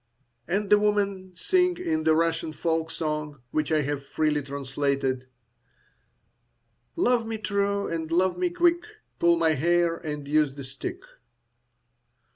[0.47, 5.27] And the woman sings in the Russian folk song, which I have freely translated,
[6.95, 8.87] Love me true, and love me quick,
[9.19, 11.03] Pull my hair, and use the stick.